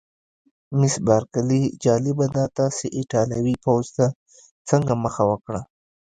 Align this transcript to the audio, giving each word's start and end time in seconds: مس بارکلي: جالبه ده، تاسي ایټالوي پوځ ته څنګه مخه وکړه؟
مس 0.79 0.93
بارکلي: 1.07 1.61
جالبه 1.83 2.25
ده، 2.35 2.43
تاسي 2.57 2.87
ایټالوي 2.97 3.55
پوځ 3.65 3.85
ته 3.97 4.05
څنګه 4.69 4.93
مخه 5.03 5.23
وکړه؟ 5.31 5.61